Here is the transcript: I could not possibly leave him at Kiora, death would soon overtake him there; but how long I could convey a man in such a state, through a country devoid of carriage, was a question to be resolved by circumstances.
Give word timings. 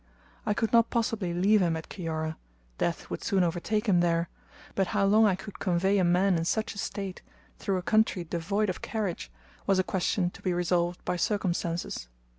I 0.47 0.55
could 0.55 0.73
not 0.73 0.89
possibly 0.89 1.31
leave 1.31 1.61
him 1.61 1.77
at 1.77 1.87
Kiora, 1.87 2.35
death 2.79 3.11
would 3.11 3.23
soon 3.23 3.43
overtake 3.43 3.85
him 3.87 3.99
there; 3.99 4.29
but 4.73 4.87
how 4.97 5.05
long 5.05 5.27
I 5.27 5.35
could 5.35 5.59
convey 5.59 5.99
a 5.99 6.03
man 6.03 6.37
in 6.39 6.45
such 6.45 6.73
a 6.73 6.79
state, 6.79 7.21
through 7.59 7.77
a 7.77 7.83
country 7.83 8.23
devoid 8.23 8.67
of 8.71 8.81
carriage, 8.81 9.29
was 9.67 9.77
a 9.77 9.83
question 9.83 10.31
to 10.31 10.41
be 10.41 10.53
resolved 10.53 11.05
by 11.05 11.17
circumstances. 11.17 12.07